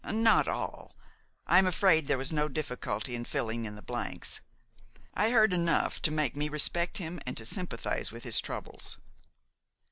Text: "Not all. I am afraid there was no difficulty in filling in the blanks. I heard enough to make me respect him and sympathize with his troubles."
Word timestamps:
"Not 0.03 0.47
all. 0.47 0.95
I 1.45 1.59
am 1.59 1.67
afraid 1.67 2.07
there 2.07 2.17
was 2.17 2.31
no 2.31 2.47
difficulty 2.47 3.13
in 3.13 3.23
filling 3.23 3.65
in 3.65 3.75
the 3.75 3.83
blanks. 3.83 4.41
I 5.13 5.29
heard 5.29 5.53
enough 5.53 6.01
to 6.01 6.09
make 6.09 6.35
me 6.35 6.49
respect 6.49 6.97
him 6.97 7.19
and 7.27 7.37
sympathize 7.47 8.11
with 8.11 8.23
his 8.23 8.41
troubles." 8.41 8.97